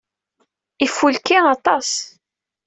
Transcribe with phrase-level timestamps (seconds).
[0.85, 1.89] Ifulki aṭas.